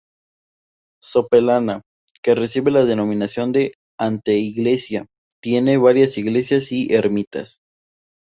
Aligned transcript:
Sopelana, 1.03 1.83
que 2.23 2.33
recibe 2.33 2.71
la 2.71 2.85
denominación 2.85 3.51
de 3.51 3.75
anteiglesia, 3.99 5.05
tiene 5.43 5.77
varias 5.77 6.17
iglesias 6.17 6.71
y 6.71 6.91
ermitas. 6.91 7.59